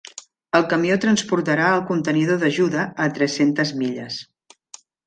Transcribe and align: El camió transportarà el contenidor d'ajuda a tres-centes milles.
El 0.59 0.63
camió 0.71 0.95
transportarà 1.03 1.67
el 1.75 1.85
contenidor 1.91 2.43
d'ajuda 2.45 2.89
a 3.07 3.11
tres-centes 3.21 3.79
milles. 3.85 4.23